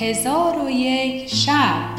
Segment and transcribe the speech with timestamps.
[0.00, 1.96] هزار و یک شب.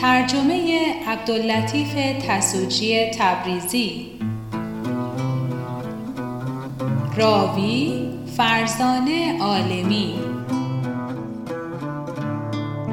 [0.00, 1.94] ترجمه عبداللطیف
[2.28, 4.06] تسوجی تبریزی.
[7.16, 10.14] راوی فرزانه عالمی.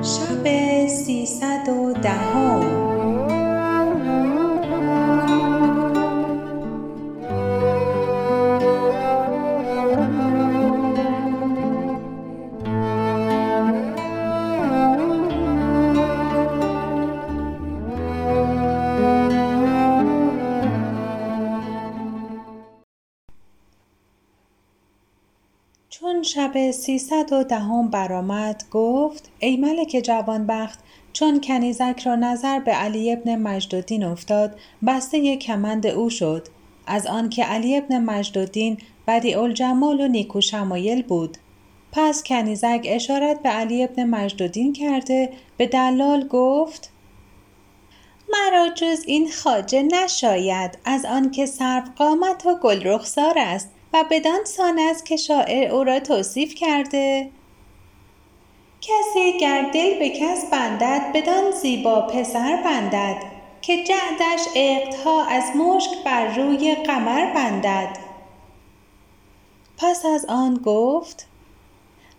[0.01, 2.84] شب سیصد و دهم.
[26.55, 30.79] شب سیصد و دهم برآمد گفت ای ملک جوانبخت
[31.13, 36.47] چون کنیزک را نظر به علی ابن مجدالدین افتاد بسته کمند او شد.
[36.87, 38.77] از آنکه علی ابن مجدالدین
[39.07, 41.37] بدیع الجمال و نیکو شمایل بود.
[41.91, 46.91] پس کنیزک اشارت به علی ابن مجدالدین کرده به دلال گفت
[48.33, 53.74] مرا جز این خواجه نشاید از آنکه سرو قامت و گل رخسار است.
[53.95, 57.29] و بدان سان است که شاعر او را توصیف کرده
[58.81, 63.17] کسی گر دل به کس بندد بدان زیبا پسر بندد
[63.61, 67.97] که جعدش عقدها از مشک بر روی قمر بندد.
[69.77, 71.27] پس از آن گفت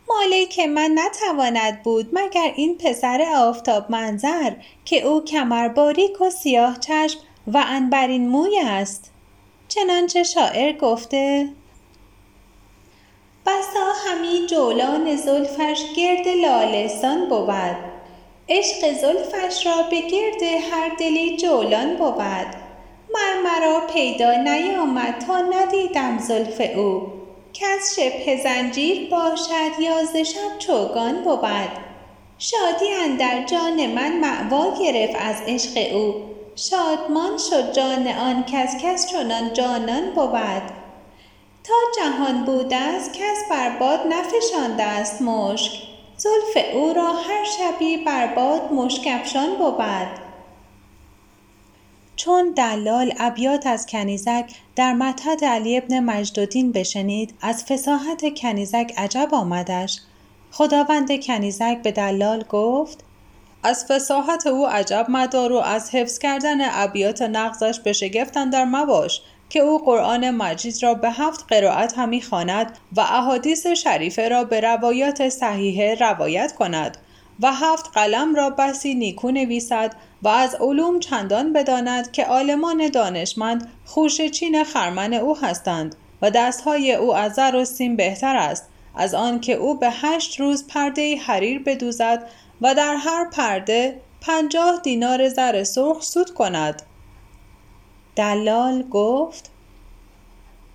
[0.09, 4.53] مالک من نتواند بود مگر این پسر آفتاب منظر
[4.85, 7.19] که او کمر باریک و سیاه چشم
[7.53, 9.13] و عنبرین موی است؟
[9.69, 11.49] چنانچه شاعر گفته
[13.47, 17.77] بسا همی جولان زلفش گرد لالستان بود.
[18.49, 22.47] عشق زلفش را به گرد هر دلی جولان بود.
[23.15, 27.03] مر مرا پیدا نیامد تا ندیدم زلف او.
[27.55, 31.71] کز شبه زنجیر باشد یا ز شب چوگان بود.
[32.39, 36.15] شادی اندر جان من مأوا گرفت از عشق او.
[36.57, 40.76] شادمان شد جان آن کس کس چنان جانان بود.
[41.67, 45.73] تا جهان بوده است کس بر باد نفشانده است مشک.
[46.17, 49.77] زلف او را هر شبی بر باد مشک افشان بود.
[52.17, 54.45] چون دلال ابیات از کنیزک
[54.77, 60.01] در مدحت علی ابن مجدالدین بشنید از فصاحت کنیزک عجب آمدش.
[60.51, 63.05] خداوند کنیزک به دلال گفت
[63.63, 69.23] از فصاحت او عجب مدار و از حفظ کردن ابیات نغزش به شگفت اندر مباش.
[69.49, 74.61] که او قرآن مجید را به هفت قرائت همی خواند و احادیث شریفه را به
[74.61, 76.97] روایات صحیحه روایت کند
[77.41, 83.69] و هفت قلم را بسی نیکو نویسد و از علوم چندان بداند که عالمان دانشمند
[83.85, 89.15] خوشه چین خرمن او هستند و دستهای او از زر و سیم بهتر است از
[89.15, 92.29] آنکه او به هشت روز پرده حریر بدوزد
[92.61, 96.83] و در هر پرده پنجاه دینار زر سرخ سود کند.
[98.17, 99.51] دلال گفت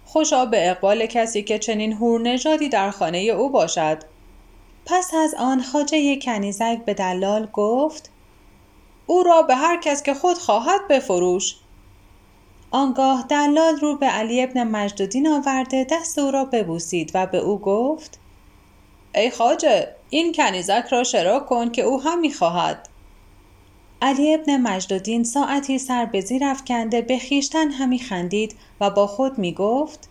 [0.06, 3.97] خوشا به اقبال کسی که چنین هور نژادی در خانه او باشد.
[4.85, 8.09] پس از آن خواجه کنیزک به دلال گفت
[9.06, 11.56] او را به هر کس که خود خواهد بفروش.
[12.72, 17.59] آنگاه دلال رو به علی ابن مجدالدین آورده دست او را ببوسید و به او
[17.59, 18.19] گفت
[19.16, 22.90] ای خواجه این کنیزک را شرا کن که او هم می‌خواهد
[24.01, 29.38] علی ابن مجدالدین ساعتی سر به زیر افکنده به خویشتن همی خندید و با خود
[29.38, 30.09] می گفت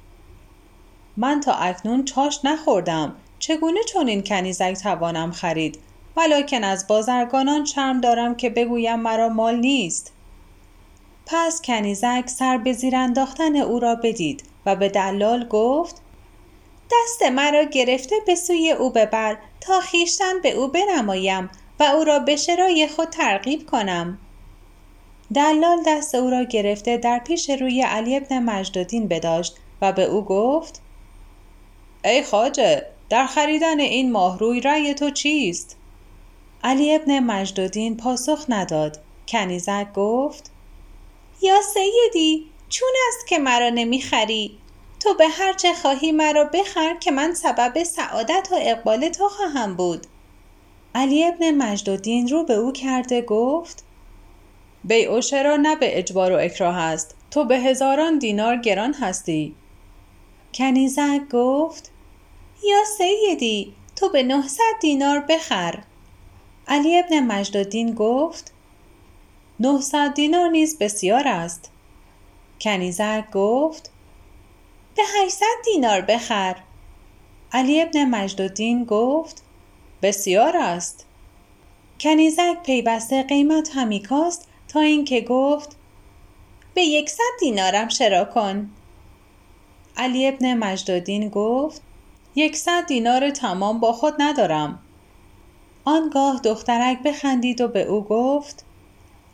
[1.17, 5.79] من تا اکنون چاش نخوردم چگونه چنین کنیزک توانم خرید؟
[6.17, 10.13] ولکن از بازرگانان شرم دارم که بگویم مرا مال نیست.
[11.27, 16.03] پس کنیزک سر به زیر انداختن او را بدید و به دلال گفت
[16.93, 22.19] دست مرا گرفته به سوی او ببر تا خویشتن به او بنمایم و او را
[22.19, 24.19] به شرای خود ترغیب کنم.
[25.35, 30.25] دلال دست او را گرفته در پیش روی علی ابن مجدالدین بداشت و به او
[30.25, 30.83] گفت
[32.05, 35.77] ای خواجه در خریدن این ماهروی رأی تو چیست؟
[36.65, 39.01] علی ابن مجدالدین پاسخ نداد.
[39.29, 40.51] کنیزک گفت
[41.43, 44.59] یا سیدی چون است که مرا نمی‌خری.
[45.01, 49.77] تو به هر چه خواهی مرا بخر که من سبب سعادت و اقبال تو خواهم
[49.77, 50.07] بود.
[50.95, 53.85] علی ابن مجدالدین رو به او کرده گفت
[54.85, 57.17] بیع شرا نه به اجبار و اکراه است.
[57.31, 59.55] تو به هزاران دینار گران هستی.
[60.55, 61.91] کنیزک گفت
[62.65, 65.79] یا سیدی تو به نهصد دینار بخر.
[66.69, 68.53] علی ابن مجدالدین گفت
[69.61, 71.71] نهصد دینار نیز بسیار است.
[72.61, 73.91] کنیزک گفت
[74.97, 76.57] به هشتصد دینار بخر.
[77.53, 79.43] علی ابن مجدالدین گفت
[80.03, 81.07] بسیار است.
[82.01, 85.77] کنیزک پیوسته قیمت همی کاست تا اینکه گفت
[86.75, 88.71] به یکصد دینارم شرا کن.
[89.97, 91.83] علی ابن مجدالدین گفت
[92.35, 94.79] یکصد دینار تمام با خود ندارم.
[95.85, 98.65] آنگاه دخترک بخندید و به او گفت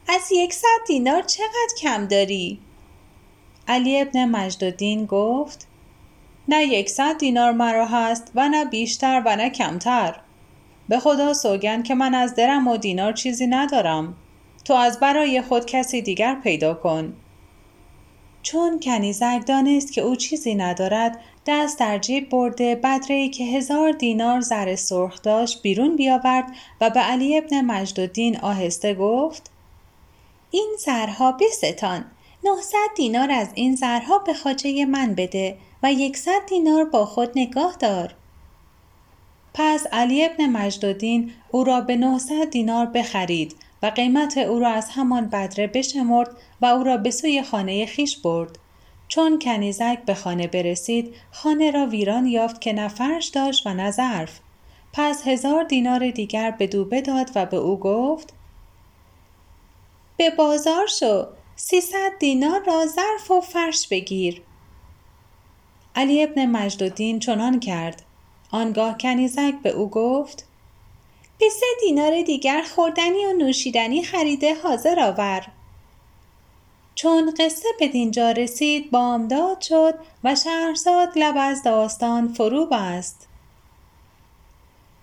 [0.09, 2.59] از یکصد دینار چقدر کم داری؟
[3.69, 5.67] علی ابن مجدالدین گفت
[6.49, 10.21] نه یکصد دینار مرا هست و نه بیشتر و نه کمتر.
[10.89, 14.15] به خدا سوگند که من از درم و دینار چیزی ندارم.
[14.65, 17.15] تو از برای خود کسی دیگر پیدا کن.
[18.43, 24.41] چون کنیزک دانست که او چیزی ندارد دست در جیب برده بدره که هزار دینار
[24.41, 29.51] زر سرخ داشت بیرون بیاورد و به علی ابن مجدالدین آهسته گفت
[30.51, 32.05] این زرها بستان
[32.45, 37.77] نهصد دینار از این زرها به خاجه من بده و یکصد دینار با خود نگاه
[37.81, 38.15] دار.
[39.59, 44.91] پس علی ابن مجدالدین او را به 900 دینار بخرید و قیمت او را از
[44.91, 46.31] همان بدره بشمرد
[46.61, 48.59] و او را به سوی خانه خیش برد.
[49.09, 53.91] چون کنیزک به خانه برسید خانه را ویران یافت که نه فرش داشت و نه
[53.91, 54.41] ظرف.
[54.93, 58.33] پس هزار دینار دیگر به دو بداد و به او گفت
[60.17, 61.27] به بازار شو
[61.57, 64.43] سیصد دینار را ظرف و فرش بگیر.
[65.95, 68.06] علی ابن مجدالدین چنان کرد.
[68.51, 70.47] آنگاه کنیزک به او گفت
[71.39, 75.47] به سه دینار دیگر خوردنی و نوشیدنی خریده حاضر آور.
[76.95, 79.95] چون قصه به دینجا رسید بامداد شد
[80.25, 83.29] و شهرزاد لب از داستان فرو بست.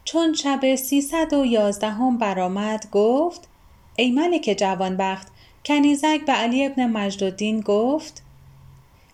[0.05, 3.47] چون شب سیصد و یازدهم برآمد گفت
[3.95, 5.27] ای ملک جوانبخت
[5.65, 8.23] کنیزک به علی ابن مجدالدین گفت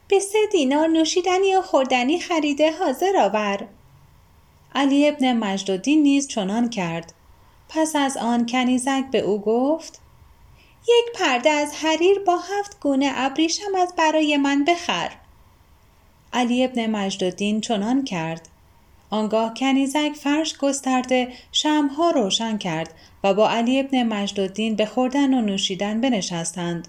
[0.07, 3.67] به سه دینار نوشیدنی و خوردنی خریده حاضر آور.
[4.75, 7.13] علی ابن مجدالدین نیز چنان کرد.
[7.69, 10.01] پس از آن کنیزک به او گفت
[10.87, 15.11] یک پرده از حریر با هفت گونه ابریشم از برای من بخر.
[16.33, 18.49] علی ابن مجدالدین چنان کرد.
[19.09, 22.93] آنگاه کنیزک فرش گسترده شمها روشن کرد
[23.23, 26.87] و با علی ابن مجدالدین به خوردن و نوشیدن بنشستند.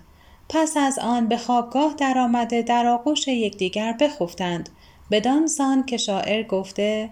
[0.48, 4.68] پس از آن به خوابگاه درآمده در آغوش یکدیگر بخفتند.
[5.10, 7.10] بدان سان که شاعر گفته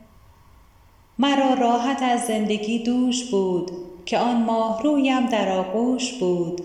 [1.20, 3.70] مرا راحت از زندگی دوش بود
[4.06, 6.60] که آن ماه رویم در آغوش بود.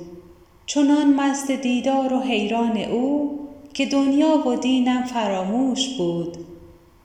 [0.65, 3.39] چنان مست دیدار و حیران او
[3.73, 6.37] که دنیا و دینم فراموش بود.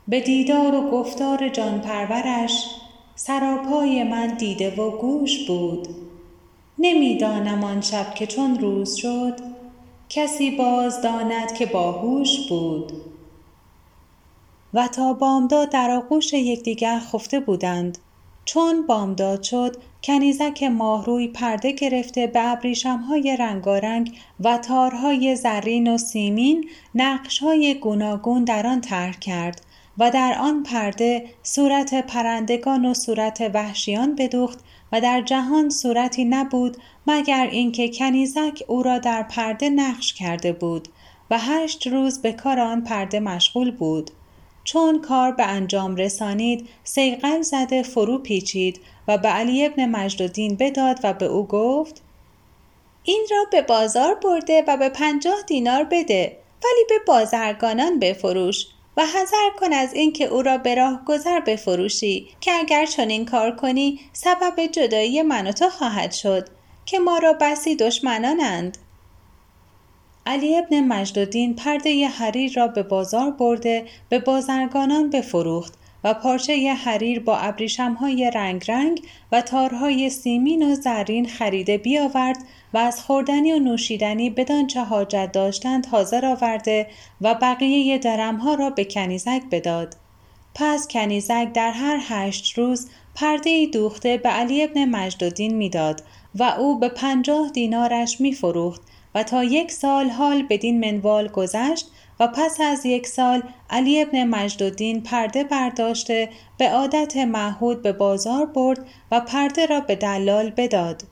[0.09, 2.67] به دیدار و گفتار جان پرورش
[3.15, 5.89] سراپای من دیده و گوش بود.
[6.79, 9.35] نمی‌دانم آن شب که چون روز شد
[10.09, 12.93] کسی باز داند که باهوش بود.
[14.75, 17.99] و تا بامداد در آغوش یکدیگر خفته بودند.
[18.45, 26.69] چون بامداد شد کنیزک ماهروی پرده گرفته به ابریشمهای رنگارنگ و تارهای زرین و سیمین
[26.95, 29.61] نقشهای گوناگون در آن طرح کرد
[29.99, 34.59] و در آن پرده صورت پرندگان و صورت وحشیان بدوخت
[34.93, 36.77] و در جهان صورتی نبود
[37.07, 40.89] مگر اینکه کنیزک او را در پرده نقش کرده بود
[41.31, 44.11] و هشت روز به کار آن پرده مشغول بود.
[44.65, 51.01] چون کار به انجام رسانید سیقل زده فرو پیچید و به علی ابن مجدالدین بداد
[51.03, 52.03] و به او گفت
[53.03, 59.07] این را به بازار برده و به پنجاه دینار بده ولی به بازرگانان بفروش و
[59.07, 64.01] حذر کن از اینکه او را به راه گذر بفروشی که اگر چنین کار کنی
[64.13, 66.49] سبب جدایی من و تو خواهد شد
[66.87, 68.79] که ما را بسی دشمنانند.
[70.29, 77.21] علی ابن مجدالدین پرده حریر را به بازار برده به بازرگانان بفروخت و پارچه حریر
[77.21, 82.37] با ابریشمهای رنگ رنگ و تارهای سیمین و زرین خریده بیاورد
[82.75, 86.87] و از خوردنی و نوشیدنی بدان چه حاجت داشتند حاضر آورده
[87.21, 89.97] و بقیه درمها را به کنیزک بداد.
[90.55, 96.03] پس کنیزک در هر هشت روز پرده دوخته به علی ابن مجدالدین می‌داد
[96.35, 98.83] و او به پنجاه دینارش میفروخت
[99.15, 104.25] و تا یک سال حال بدین منوال گذشت و پس از یک سال علی ابن
[104.25, 111.03] مجدالدین پرده برداشته به عادت معهود به بازار برد و پرده را به دلال بداد.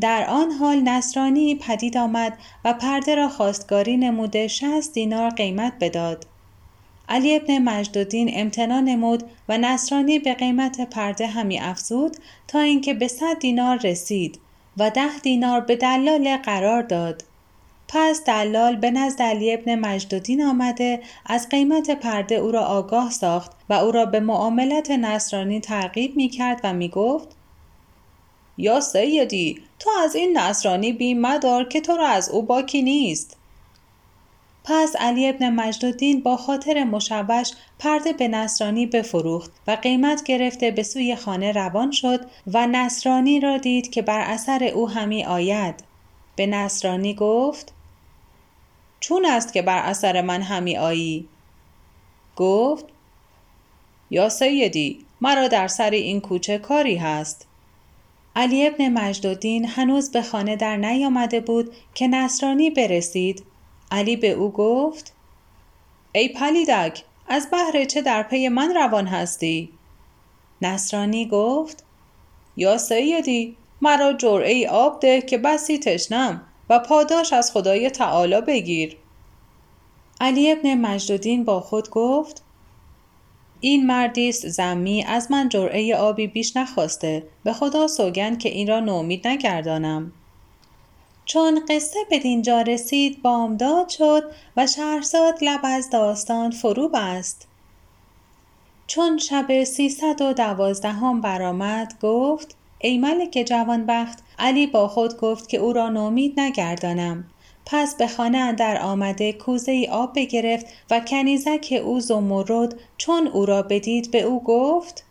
[0.00, 6.26] در آن حال نصرانی پدید آمد و پرده را خواستگاری نموده شست دینار قیمت بداد.
[7.08, 12.16] علی ابن مجدالدین امتنا نمود و نصرانی به قیمت پرده همی افزود
[12.48, 14.40] تا اینکه به صد دینار رسید.
[14.76, 17.24] و ده دینار به دلال قرار داد.
[17.88, 23.52] پس دلال به نزد علی ابن مجدودین آمده از قیمت پرده او را آگاه ساخت
[23.68, 27.28] و او را به معاملت نصرانی ترغیب می کرد و می گفت
[28.58, 33.36] یا سیدی تو از این نصرانی بیم مدار که تو را از او باکی نیست.
[34.68, 40.82] پس علی ابن مجدودین با خاطر مشوش پرده به نصرانی بفروخت و قیمت گرفته به
[40.82, 45.74] سوی خانه روان شد و نصرانی را دید که بر اثر او همی آید.
[46.36, 47.72] به نصرانی گفت
[49.00, 51.28] چون است که بر اثر من همی آیی؟
[52.36, 52.84] گفت
[54.10, 57.46] یا سیدی مرا در سر این کوچه کاری هست.
[58.36, 63.44] علی ابن مجدودین هنوز به خانه در نیامده بود که نصرانی برسید
[63.90, 65.12] علی به او گفت
[66.12, 69.68] ای پلیدک از بهر چه در پی من روان هستی؟
[70.62, 71.84] نصرانی گفت
[72.56, 78.96] یا سیدی مرا جرعه آب ده که بسی تشنم و پاداش از خدای تعالی بگیر.
[80.20, 82.42] علی ابن مجدودین با خود گفت
[83.60, 88.68] این مردی است زمی از من جرعه آبی بیش نخواسته به خدا سوگند که این
[88.68, 90.12] را نومید نگردانم.
[91.26, 97.48] چون قصه به دینجا رسید بامداد شد و شهرزاد لب از داستان فرو بست.
[98.86, 105.58] چون شب سیصد و دوازدهم برآمد گفت ای ملک جوانبخت علی با خود گفت که
[105.58, 107.24] او را نومید نگردانم.
[107.66, 113.46] پس به خانه اندر آمده کوزه ای آب بگرفت و کنیزک او زمرد چون او
[113.46, 115.04] را بدید به او گفت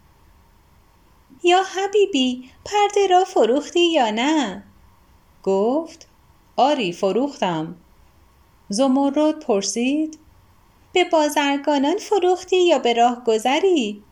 [1.43, 4.63] یا حبیبی پرده را فروختی یا نه؟
[5.46, 6.08] گفت
[6.56, 7.75] آری فروختم.
[8.70, 10.20] زمرد پرسید
[10.94, 14.04] به بازرگانان فروختی یا به راه گذری؟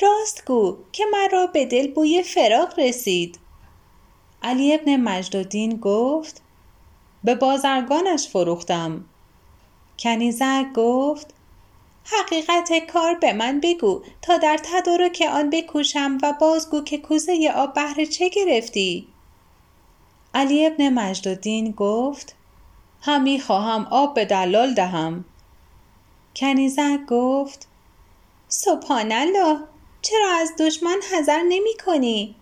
[0.00, 3.38] راست گو که مرا به دل بوی فراق رسید.
[4.42, 6.42] علی ابن مجدودین گفت
[7.24, 9.04] به بازرگانش فروختم.
[9.98, 11.34] کنیزک گفت
[12.04, 17.74] حقیقت کار به من بگو تا در تدارک آن بکوشم و بازگو که کوزه آب
[17.74, 19.06] بهر چه گرفتی؟
[20.34, 22.34] علی ابن مجدالدین گفت
[23.02, 25.24] همی خواهم آب به دلال دهم.
[26.36, 27.68] کنیزک گفت
[28.48, 29.58] سبحان الله
[30.02, 32.34] چرا از دشمن حذر نمی کنی؟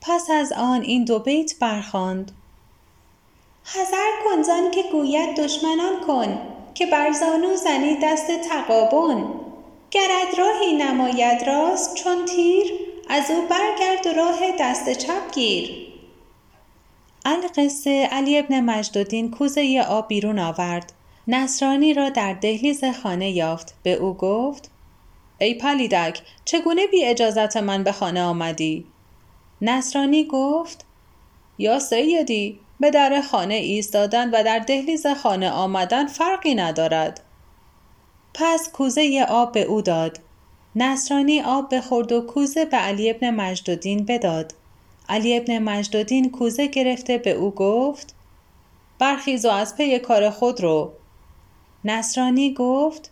[0.00, 2.32] پس از آن این دو بیت برخواند
[3.64, 6.38] حذر کن زان که گوید دشمنان کن
[6.74, 9.24] که بر زانو زنی دست تقابن.
[9.90, 12.72] گرد راهی نماید راست چون تیر
[13.08, 15.93] از او برگرد و راه دست چپ گیر.
[17.26, 20.92] القصه علی ابن مجدودین کوزه آب بیرون آورد.
[21.28, 23.74] نصرانی را در دهلیز خانه یافت.
[23.82, 24.70] به او گفت
[25.38, 28.84] ای پلیدک چگونه بی اجازت من به خانه آمدی؟
[29.62, 30.84] نصرانی گفت
[31.58, 37.20] یا سیدی به در خانه ایستادن و در دهلیز خانه آمدن فرقی ندارد.
[38.34, 40.20] پس کوزه آب به او داد.
[40.76, 44.54] نصرانی آب بخورد و کوزه به علی ابن مجدودین بداد.
[45.08, 48.14] علی ابن مجدودین کوزه گرفته به او گفت
[48.98, 50.92] برخیز و از پی کار خود رو.
[51.84, 53.10] نصرانی گفت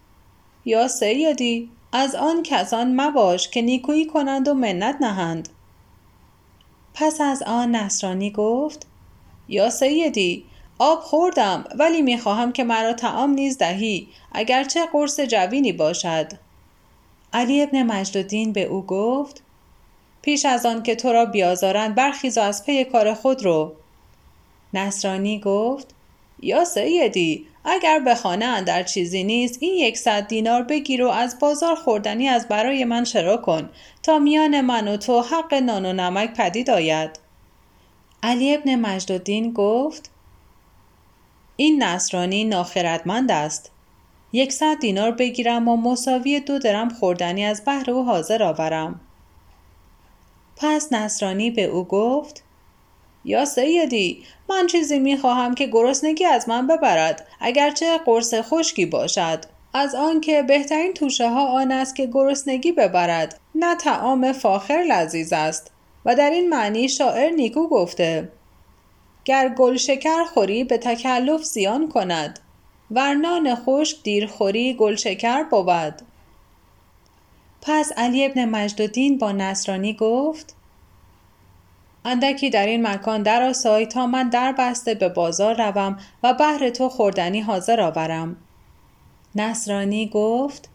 [0.65, 5.49] یا سیدی از آن کسان مباش که نیکویی کنند و منت نهند.
[6.95, 8.87] پس از آن نصرانی گفت
[9.49, 10.45] یا سیدی
[10.79, 16.33] آب خوردم ولی می‌خواهم که مرا تعام نیز دهی اگرچه قرص جوینی باشد.
[17.33, 19.43] علی ابن مجدودین به او گفت
[20.23, 23.73] پیش از آن که تو را بیازارند برخیز و از پی کار خود رو.
[24.75, 25.95] نصرانی گفت
[26.41, 31.75] یا سیدی اگر به خانه اندر چیزی نیست این یکصد دینار بگیر و از بازار
[31.75, 33.71] خوردنی از برای من شرا کن
[34.02, 37.11] تا میان من و تو حق نان و نمک پدید آید.
[38.23, 40.11] علی ابن مجدالدین گفت
[41.57, 43.71] این نصرانی ناخردمند است.
[44.33, 49.00] یکصد دینار بگیرم و مساوی دو درم خوردنی از بهر او حاضر آورم.
[50.56, 52.42] پس نصرانی به او گفت
[53.25, 59.44] یا سیدی من چیزی می‌خواهم که گرسنگی از من ببرد اگرچه قرص خشکی باشد.
[59.75, 65.71] از آنکه بهترین توشه ها آن است که گرسنگی ببرد نه تعام فاخر لذیذ است.
[66.04, 68.28] و در این معنی شاعر نیکو گفته
[69.25, 72.40] گر گل شکر خوری به تکلف زیان کند
[72.90, 75.94] ور نان خشک دیر خوری گل شکر بود.
[77.62, 80.57] پس علی ابن مجدالدین با نصرانی گفت
[82.04, 86.71] اندکی در این مکان در آسای تا من در بسته به بازار روم و بهر
[86.71, 88.37] تو خوردنی حاضر آورم.
[89.35, 90.69] نصرانی گفت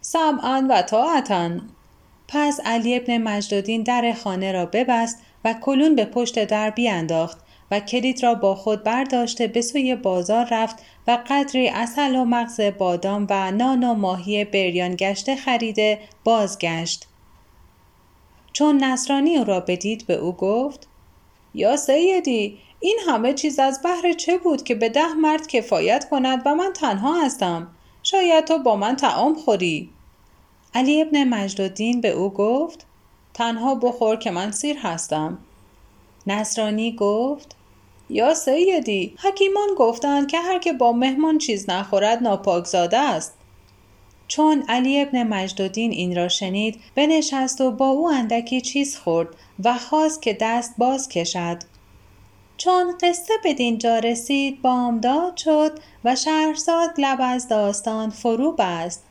[0.00, 1.50] سمعا و طاعتا.
[2.28, 7.38] پس علی ابن مجدودین در خانه را ببست و کلون به پشت در بیانداخت.
[7.70, 12.60] و کلید را با خود برداشته به سوی بازار رفت و قدری اصل و مغز
[12.60, 17.06] بادام و نان و ماهی بریان گشته خریده بازگشت.
[18.52, 20.88] چون نصرانی او را بدید به او گفت
[21.54, 26.42] یا سیدی این همه چیز از بهر چه بود که به ده مرد کفایت کند
[26.46, 27.68] و من تنها هستم؟
[28.02, 29.90] شاید تو با من تعام خوری.
[30.74, 32.86] علی ابن مجدالدین به او گفت
[33.34, 35.38] تنها بخور که من سیر هستم.
[36.26, 37.56] نصرانی گفت
[38.10, 43.34] یا سیدی؟ حکیمان گفتند که هر که با مهمان چیز نخورد ناپاکزاده است.
[44.28, 49.28] چون علی ابن مجدودین این را شنید بنشست و با او اندکی چیز خورد
[49.64, 51.58] و خواست که دست باز کشد.
[52.56, 59.04] چون قصه به دینجا رسید بامداد شد و شهرزاد لب از داستان فرو بست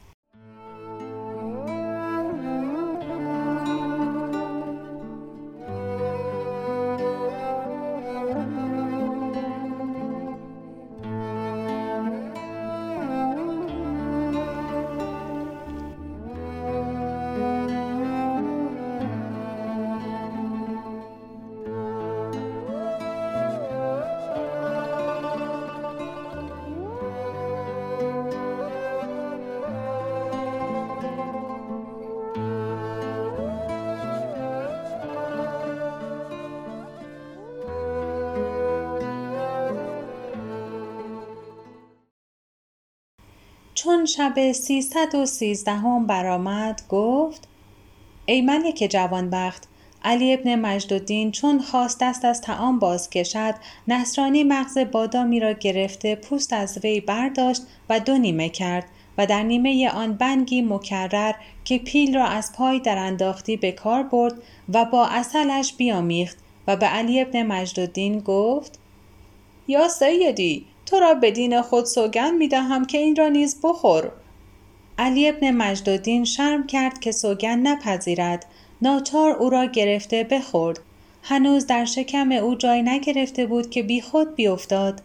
[43.99, 47.47] چون شب سیصد و سیزدهم برآمد گفت
[48.25, 49.67] ای ملک جوانبخت
[50.03, 53.55] علی ابن مجدالدین چون خواست دست از تعام باز کشد
[53.87, 58.85] نصرانی مغز بادامی را گرفته پوست از وی برداشت و دو نیمه کرد
[59.17, 61.33] و در نیمه آن بنگی مکرر
[61.65, 64.33] که پیل را از پای در انداختی به کار برد
[64.73, 66.37] و با اصلش بیامیخت
[66.67, 68.79] و به علی ابن مجدالدین گفت
[69.67, 74.11] یا سیدی تو را به دین خود سوگند می دهم که این را نیز بخور.
[74.97, 78.45] علی ابن مجدالدین شرم کرد که سوگند نپذیرد.
[78.81, 80.79] ناچار او را گرفته بخورد.
[81.23, 85.01] هنوز در شکم او جای نگرفته بود که بیخود بیافتاد.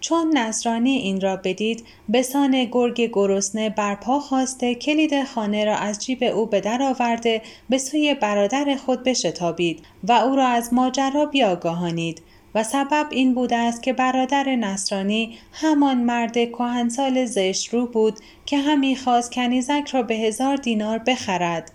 [0.00, 6.04] چون نصرانی این را بدید به سان گرگ گرسنه برپا خواسته کلید خانه را از
[6.04, 11.26] جیب او به در آورده به سوی برادر خود بشتابید و او را از ماجرا
[11.26, 12.22] بیاگاهانید.
[12.54, 18.58] و سبب این بوده است که برادر نصرانی همان مرد کهنسال زشت رو بود که
[18.58, 21.72] همی خواست کنیزک را به هزار دینار بخرد.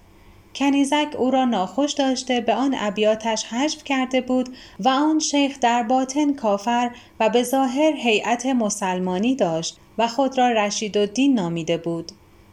[0.56, 5.84] کنیزک او را ناخوش داشته به آن ابیاتش حجب کرده بود و آن شیخ در
[5.84, 11.78] باطن کافر و به ظاهر هیئت مسلمانی داشت و خود را رشید و دین نامیده
[11.78, 12.12] بود.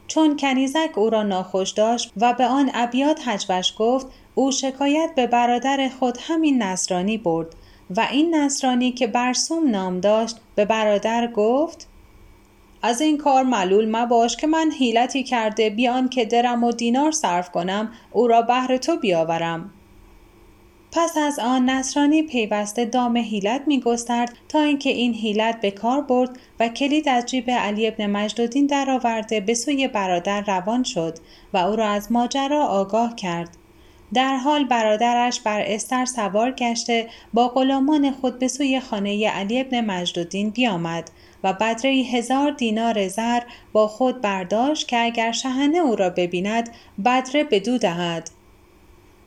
[0.08, 5.26] چون کنیزک او را ناخوش داشت و به آن ابیات حجبش گفت او شکایت به
[5.26, 7.54] برادر خود همین نصرانی برد
[7.90, 11.88] و این نصرانی که برسوم نام داشت به برادر گفت
[12.82, 17.50] از این کار معلول مباش که من حیلتی کرده بیان که درم و دینار صرف
[17.50, 19.70] کنم او را بهر تو بیاورم.
[20.92, 26.00] پس از آن نصرانی پیوسته دام حیلت می گسترد تا اینکه این حیلت به کار
[26.00, 31.18] برد و کلید از جیب علی ابن مجدودین درآورده به سوی برادر روان شد
[31.52, 33.56] و او را از ماجرا آگاه کرد.
[34.14, 39.80] در حال برادرش بر استر سوار گشته با غلامان خود به سوی خانه علی ابن
[39.80, 41.10] مجدودین بیامد
[41.44, 43.40] و بدره هزار دینار زر
[43.72, 46.70] با خود برداشت که اگر شهنه او را ببیند
[47.04, 48.30] بدره بدو دهد.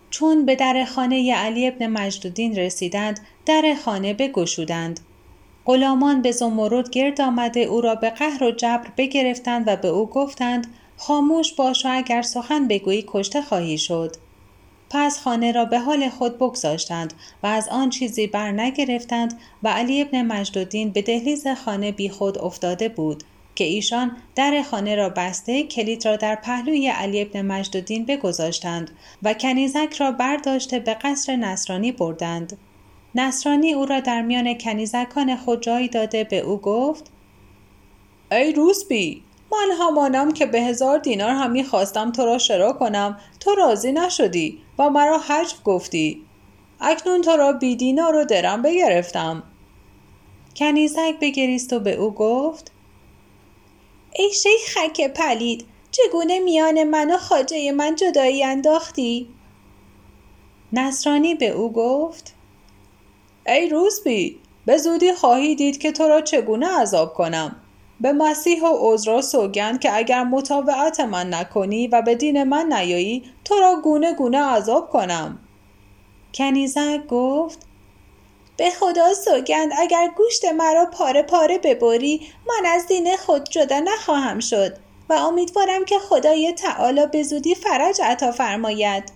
[0.09, 4.99] چون به در خانه علی ابن مجدودین رسیدند در خانه بگشودند.
[5.65, 10.05] غلامان به زمرد گرد آمده او را به قهر و جبر بگرفتند و به او
[10.05, 14.15] گفتند خاموش باش و اگر سخن بگویی کشته خواهی شد.
[14.89, 20.01] پس خانه را به حال خود بگذاشتند و از آن چیزی بر نگرفتند و علی
[20.01, 23.23] ابن مجدودین به دهلیز خانه بی خود افتاده بود
[23.55, 28.91] که ایشان در خانه را بسته کلید را در پهلوی علی ابن مجدودین بگذاشتند
[29.23, 32.57] و کنیزک را برداشته به قصر نصرانی بردند.
[33.15, 37.11] نصرانی او را در میان کنیزکان خود جایی داده به او گفت
[38.31, 43.19] ای روسبی من همانم که به هزار دینار همی خواستم تو را شرا کنم.
[43.39, 46.25] تو راضی نشدی و مرا حجب گفتی.
[46.81, 49.43] اکنون تو را بی دینار و درم بگرفتم.
[50.55, 52.71] کنیزک بگریست و به او گفت
[54.13, 59.29] ای شیخ خک پلید چگونه میان من و خاجه من جدایی انداختی؟
[60.73, 62.33] نصرانی به او گفت
[63.47, 67.55] ای روزبی به زودی خواهی دید که تو را چگونه عذاب کنم.
[68.01, 73.23] به مسیح و عذرا سوگند که اگر مطاوعت من نکنی و به دین من نیایی
[73.45, 75.39] تو را گونه گونه عذاب کنم.
[76.33, 77.59] کنیزک گفت
[78.57, 84.39] به خدا سوگند اگر گوشت مرا پاره پاره ببری من از دین خود جدا نخواهم
[84.39, 84.77] شد
[85.09, 89.11] و امیدوارم که خدای تعالی به زودی فرج عطا فرماید.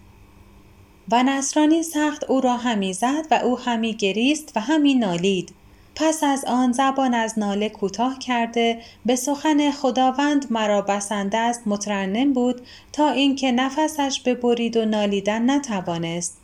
[1.12, 5.54] و نصرانی سخت او را همی زد و او همی گریست و همی نالید.
[5.96, 12.34] پس از آن زبان از ناله کوتاه کرده به سخن خداوند مرا بسنده است مترنم
[12.34, 16.38] بود تا اینکه نفسش ببرید و نالیدن نتوانست.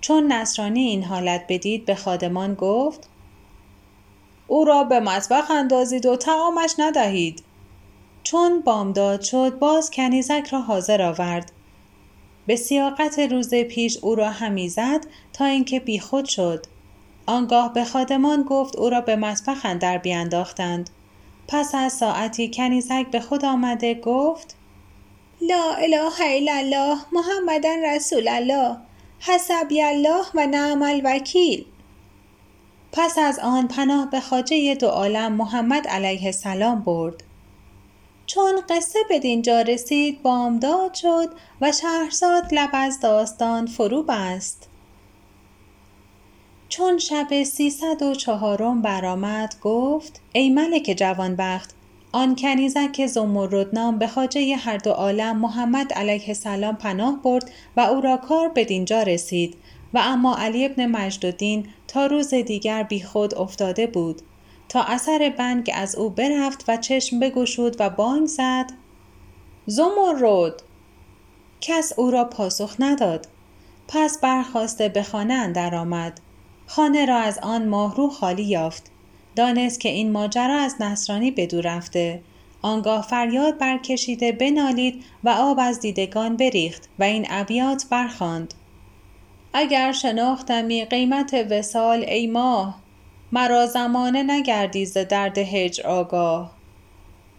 [0.00, 3.08] چون نصرانی این حالت بدید به خادمان گفت
[4.46, 7.42] او را به مطبخ اندازید و تعامش ندهید.
[8.22, 11.52] چون بامداد شد باز کنیزک را حاضر آورد.
[12.46, 16.66] به سیاقت روز پیش او را همی زد تا اینکه بیخود شد.
[17.26, 20.90] آنگاه به خادمان گفت او را به مطبخ اندر بیانداختند
[21.48, 24.56] پس از ساعتی کنیزک به خود آمده گفت
[25.40, 28.76] لا اله الا الله محمدا رسول الله
[29.18, 31.64] حسبی الله و نعم الوکیل.
[32.92, 37.22] پس از آن پناه به خاجه دو عالم محمد علیه السلام برد.
[38.26, 41.28] چون قصه به دینجا رسید بامداد شد
[41.60, 44.68] و شهرزاد لب از داستان فرو بست
[46.76, 51.74] چون شب سیصد و چهارم برآمد گفت ای ملک جوانبخت
[52.12, 53.18] آن کنیزک
[53.72, 58.48] نام به خاجه هر دو عالم محمد علیه السلام پناه برد و او را کار
[58.48, 59.56] به دینجا رسید
[59.94, 64.22] و اما علی ابن مجددین تا روز دیگر بیخود افتاده بود.
[64.68, 68.66] تا اثر بنگ از او برفت و چشم بگشود و بانگ زد
[69.66, 70.62] زمرد!
[71.60, 73.28] کس او را پاسخ نداد.
[73.88, 76.20] پس برخواسته به خانه اندر آمد.
[76.66, 78.90] خانه را از آن ماهرو خالی یافت.
[79.36, 82.22] دانست که این ماجرا از نصرانی بدو رفته.
[82.62, 88.54] آنگاه فریاد برکشیده بنالید و آب از دیدگان بریخت و این ابیات برخواند
[89.52, 92.78] اگر شناختمی قیمت وسال ای ماه
[93.32, 96.52] مرا زمانه نگردی ز درد هجر آگاه.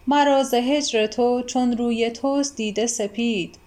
[0.08, 3.58] مرا ز هجر تو چون روی توست دیده سپید.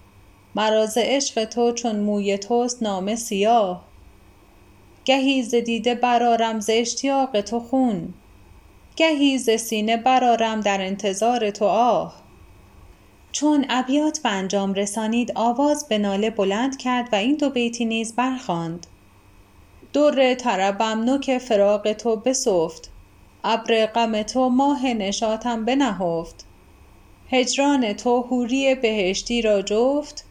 [0.55, 3.88] مرا ز عشق تو چون موی توست نامه سیاه.
[5.09, 8.13] گهی ز دیده برآرم ز اشتیاق تو خون.
[8.95, 12.15] گهی ز سینه برآرم در انتظار تو آه.
[13.31, 18.15] چون ابیات به انجام رسانید آواز به ناله بلند کرد و این دو بیتی نیز
[18.15, 18.87] برخواند.
[19.93, 22.91] در طربم نوک فراق تو بسفت.
[23.43, 26.45] ابر غم تو ماه نشاطم بنهفت.
[27.31, 30.25] هجران تو حوری بهشتی را جفت.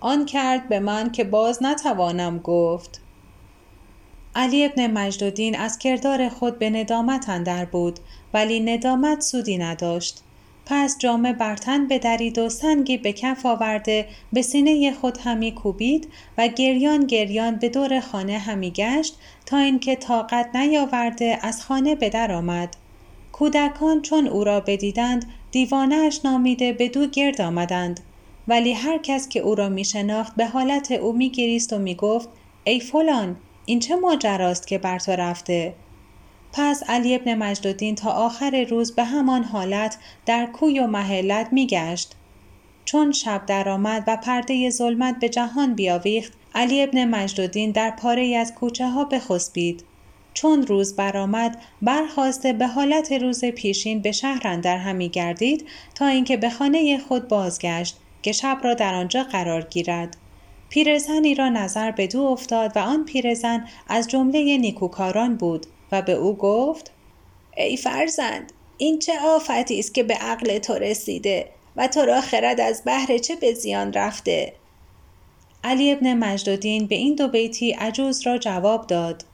[0.00, 3.03] آن کرد به من که باز نتوانم گفت.
[4.36, 7.98] علی ابن مجددین از کردار خود به ندامت اندر بود
[8.34, 10.20] ولی ندامت سودی نداشت.
[10.66, 16.48] پس جامه برتن بدرید و سنگی به کف آورده به سینه خود همی کوبید و
[16.48, 19.16] گریان گریان به دور خانه همی گشت
[19.46, 22.76] تا اینکه طاقت نیاورده از خانه به در آمد.
[23.32, 28.00] کودکان چون او را بدیدند دیوانهاش نامیده به دو گرد آمدند.
[28.48, 31.94] ولی هر کس که او را می شناخت به حالت او می گریست و می
[31.94, 32.28] گفت
[32.64, 33.36] ای فلان!
[33.66, 35.74] این چه ماجراست که بر تو رفته؟
[36.52, 42.14] پس علی ابن مجددین تا آخر روز به همان حالت در کوی و محلت میگشت.
[42.84, 48.54] چون شب درآمد و پرده ظلمت به جهان بیاویخت علی ابن مجددین در پاره از
[48.54, 49.84] کوچه ها بخسبید.
[50.34, 56.36] چون روز برآمد برخواسته به حالت روز پیشین به شهر اندر همی گردید تا اینکه
[56.36, 60.16] به خانه خود بازگشت که شب را در آنجا قرار گیرد.
[60.74, 66.12] پیرزنی را نظر به دو افتاد و آن پیرزن از جمله نیکوکاران بود و به
[66.12, 66.90] او گفت
[67.56, 72.60] ای فرزند این چه آفتی است که به عقل تو رسیده و تو را خرد
[72.60, 74.52] از بهر چه به زیان رفته؟
[75.64, 79.24] علی ابن مجددین به این دو بیتی عجوز را جواب داد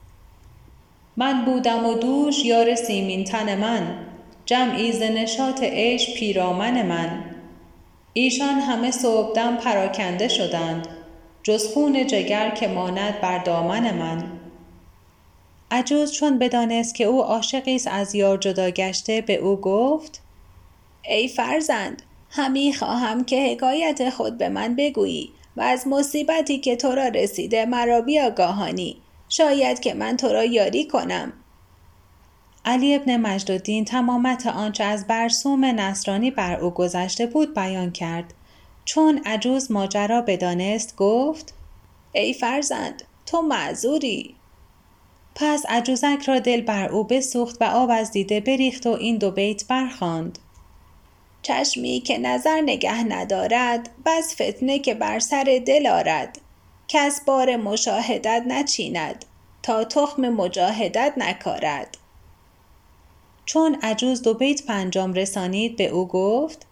[1.17, 4.07] من بودم و دوش یار سیمین تن من
[4.47, 7.25] جمعی ز نشاط عیش پیرامن من.
[8.13, 11.00] ایشان همه صبحدم پراکنده شدند.
[11.43, 14.41] جز خون جگر که ماند بر دامن من.
[15.71, 20.23] عجوز چون بدانست که او عاشقی است از یار جدا گشته به او گفت
[21.05, 26.93] ای فرزند همی خواهم که حکایت خود به من بگویی و از مصیبتی که تو
[26.93, 28.97] را رسیده مرا بیاگاهانی.
[29.29, 31.33] شاید که من تو را یاری کنم.
[32.65, 38.35] علی ابن مجددین تمامت آنچه از برسوم نصرانی بر او گذشته بود بیان کرد.
[38.91, 41.55] چون عجوز ماجرا بدانست گفت
[42.13, 44.35] ای فرزند تو معذوری.
[45.35, 49.31] پس عجوزک را دل بر او بسوخت و آب از دیده بریخت و این دو
[49.31, 50.39] بیت برخواند
[51.43, 56.41] چشمی که نظر نگه ندارد بس فتنه که بر سر دل آرد.
[56.89, 59.25] کس بار مشاهدت نچیند
[59.63, 61.97] تا تخم مجاهدت نکارد.
[63.45, 66.67] چون عجوز دو بیت پنجم رسانید به او گفت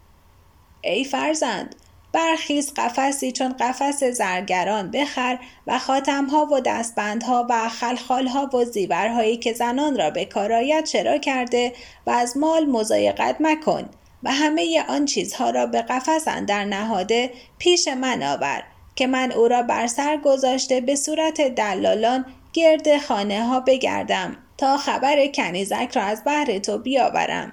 [0.82, 1.74] ای فرزند
[2.12, 9.52] برخیز قفسی چون قفس زرگران بخر و خاتمها و دستبندها و خلخالها و زیورهایی که
[9.52, 11.72] زنان را به کارایت چرا کرده
[12.06, 13.88] و از مال مزایقت مکن
[14.22, 18.62] و همه آن چیزها را به قفس اندر نهاده پیش من آور
[18.96, 24.76] که من او را بر سر گذاشته به صورت دلالان گرد خانه ها بگردم تا
[24.76, 27.52] خبر کنیزک را از بحر تو بیاورم.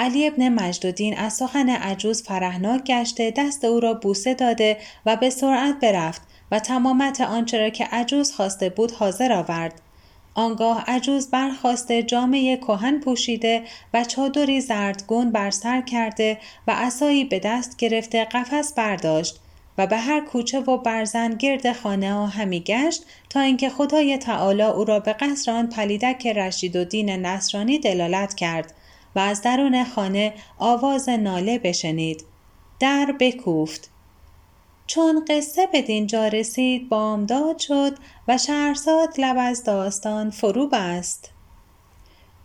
[0.00, 5.30] علی ابن مجدودین از سخن عجوز فرهناک گشته دست او را بوسه داده و به
[5.30, 9.80] سرعت برفت و تمامت آنچه را که عجوز خواسته بود حاضر آورد.
[10.34, 13.62] آنگاه عجوز برخواسته جامعه کهن پوشیده
[13.94, 19.40] و چادری زردگون بر سر کرده و عصایی به دست گرفته قفس برداشت
[19.78, 24.62] و به هر کوچه و برزن گرد خانه ها همی گشت تا اینکه خدای تعالی
[24.62, 28.74] او را به قصر آن پلیدک رشید و دین نصرانی دلالت کرد.
[29.16, 32.24] و از درون خانه آواز ناله بشنید.
[32.80, 33.90] در بکوفت.
[34.86, 37.96] چون قصه به دینجا رسید بامداد شد
[38.28, 41.30] و شهرزاد لب از داستان فرو بست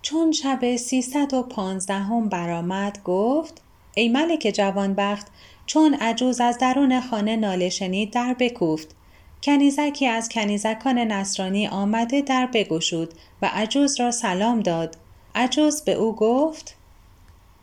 [0.01, 3.61] چون شب سیصد و پانزدهم برآمد گفت
[3.95, 5.27] ای ملک جوانبخت
[5.65, 8.95] چون عجوز از درون خانه ناله شنید در بکوفت.
[9.43, 14.97] کنیزکی از کنیزکان نصرانی آمده در بگشود و عجوز را سلام داد.
[15.35, 16.75] عجوز به او گفت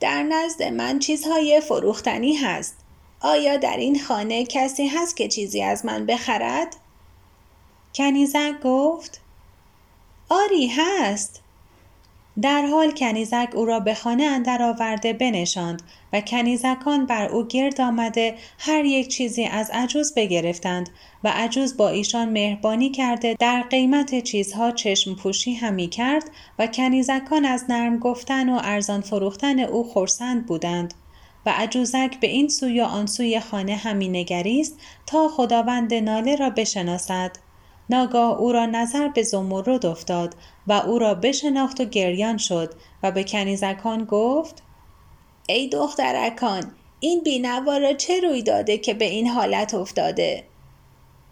[0.01, 2.77] در نزد من چیزهای فروختنی هست
[3.21, 6.77] آیا در این خانه کسی هست که چیزی از من بخرد؟
[7.95, 9.21] کنیزک گفت
[10.29, 11.42] آری هست
[12.41, 17.81] در حال کنیزک او را به خانه اندر آورده بنشاند و کنیزکان بر او گرد
[17.81, 20.91] آمده هر یک چیزی از عجوز بگرفتند
[21.25, 26.25] و عجوز با ایشان مهربانی کرده در قیمت چیزها چشم پوشی همی کرد
[26.59, 30.95] و کنیزکان از نرم گفتن و ارزان فروختن او خرسند بودند
[31.47, 36.51] و عجوزک به این سوی و آن سوی خانه همی نگریست تا خداوند ناله را
[36.51, 37.33] بشناسد.
[37.91, 40.35] ناگاه او را نظر به زمرد افتاد
[40.67, 44.63] و او را بشناخت و گریان شد و به کنیزکان گفت
[45.49, 50.45] ای دخترکان این بینوا را چه روی داده که به این حالت افتاده؟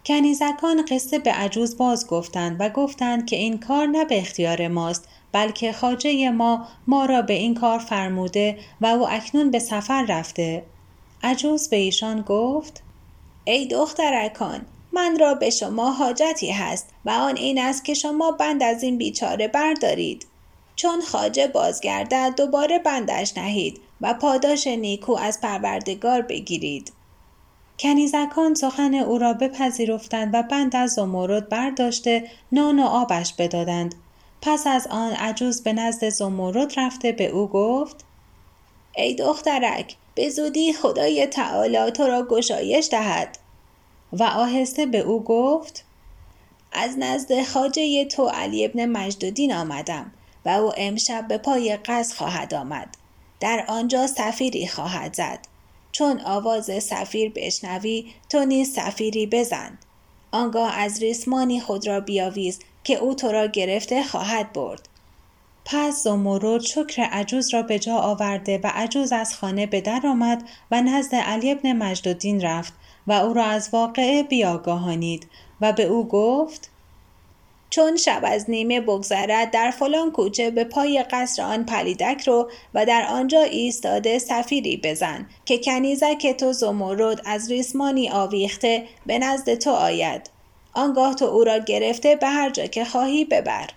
[0.05, 5.07] کنیزکان قصه به عجوز باز گفتند و گفتند که این کار نه به اختیار ماست
[5.31, 10.63] بلکه خاجه ما ما را به این کار فرموده و او اکنون به سفر رفته.
[11.23, 12.83] عجوز به ایشان گفت
[13.45, 14.61] ای دخترکان
[14.93, 18.97] من را به شما حاجتی هست و آن این است که شما بند از این
[18.97, 20.25] بیچاره بردارید.
[20.75, 26.91] چون خاجه بازگردد دوباره بندش نهید و پاداش نیکو از پروردگار بگیرید.
[27.79, 33.95] کنیزکان سخن او را بپذیرفتند و بند از زمرد برداشته نان و آبش بدادند.
[34.41, 38.05] پس از آن عجوز به نزد زمرد رفته به او گفت
[38.95, 43.37] ای دخترک به زودی خدای تعالی تو را گشایش دهد.
[44.13, 45.85] و آهسته به او گفت
[46.71, 50.11] از نزد خاجه تو علی ابن مجدودین آمدم
[50.45, 52.97] و او امشب به پای قصد خواهد آمد.
[53.39, 55.39] در آنجا سفیری خواهد زد.
[55.91, 59.77] چون آواز سفیر بشنوی تو نیز سفیری بزن.
[60.31, 64.89] آنگاه از ریسمانی خود را بیاویز که او تو را گرفته خواهد برد.
[65.65, 70.49] پس زمرد شکر عجوز را به جا آورده و عجوز از خانه به در آمد
[70.71, 72.73] و نزد علی ابن مجدالدین رفت
[73.07, 75.27] و او را از واقعه بیاگاهانید.
[75.61, 76.71] و به او گفت
[77.69, 82.85] چون شب از نیمه بگذرد در فلان کوچه به پای قصر آن پلیدک رو و
[82.85, 89.71] در آنجا ایستاده سفیری بزن که کنیزک تو زمرد از ریسمانی آویخته به نزد تو
[89.71, 90.29] آید.
[90.73, 93.67] آنگاه تو او را گرفته به هر جا که خواهی ببر.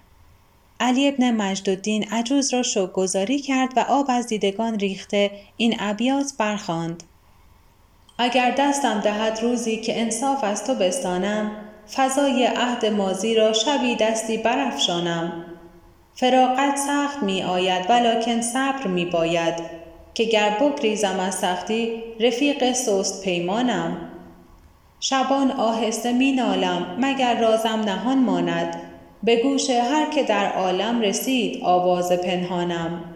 [0.81, 7.03] علی ابن مجدالدین عجوز را شوگذاری کرد و آب از دیدگان ریخته این ابیات برخواند
[8.19, 11.51] اگر دستم دهد روزی که انصاف از تو بستانم
[11.97, 15.45] فضای عهد مازی را شبی دستی برافشانم.
[16.15, 19.55] فراقت سخت می آید ولکن صبر می باید.
[20.15, 23.97] که گر بگریزم از سختی رفیق سست پیمانم.
[25.01, 28.81] شبان آهسته می نالم مگر رازم نهان ماند.
[29.23, 33.14] به گوش هر که در عالم رسید آواز پنهانم.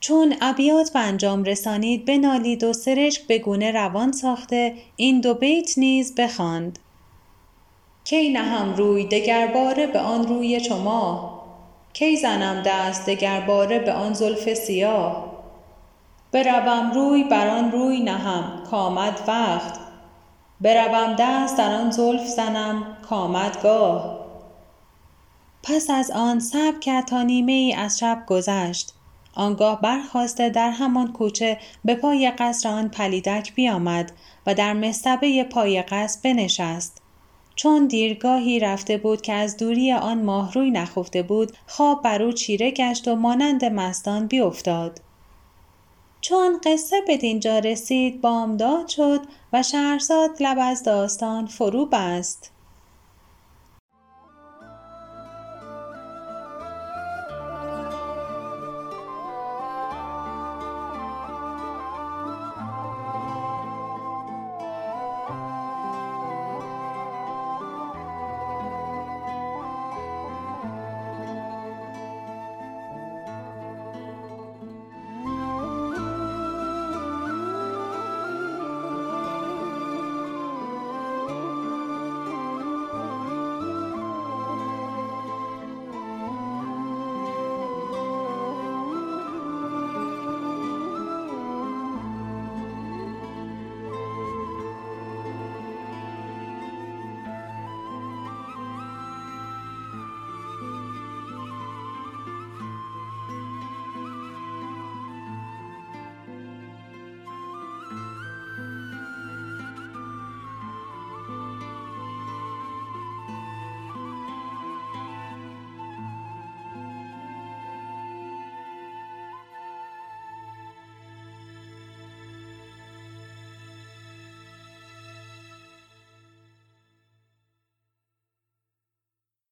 [0.00, 5.78] چون ابیات به انجام رسانید بنالید و سرشک به گونه روان ساخته این دو بیت
[5.78, 6.78] نیز بخواند.
[8.04, 11.38] کی نهم روی دگرباره به آن روی شما
[11.92, 15.28] کی زنم دست دگرباره به آن زلف سیاه؟
[16.32, 19.78] بروم روی بر آن روی نهم کامد وقت.
[20.60, 24.18] بروم دست در آن زلف زنم کامد گاه.
[25.62, 28.94] پس از آن صبر کرد تا نیمه ای از شب گذشت.
[29.34, 34.12] آنگاه برخواسته در همان کوچه به پای قصر آن پلیدک بیامد
[34.46, 37.02] و در مستبه پای قصر بنشست.
[37.56, 42.70] چون دیرگاهی رفته بود که از دوری آن ماهروی نخفته بود خواب بر او چیره
[42.70, 45.00] گشت و مانند مستان بیفتاد
[46.20, 49.20] چون قصه به دینجا رسید بامداد شد
[49.52, 52.52] و شهرزاد لب از داستان فرو بست.